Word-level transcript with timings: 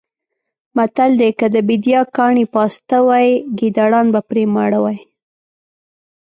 متل 0.75 1.11
دی: 1.19 1.29
که 1.39 1.45
د 1.55 1.57
بېدیا 1.67 2.01
کاڼي 2.15 2.45
پاسته 2.55 2.97
وی 3.07 3.29
ګېدړان 3.59 4.07
به 4.13 4.21
پرې 4.29 4.43
ماړه 4.53 4.79
وی. 4.83 4.97